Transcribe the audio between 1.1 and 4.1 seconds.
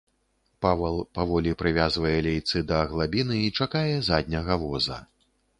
паволі прывязвае лейцы да аглабіны і чакае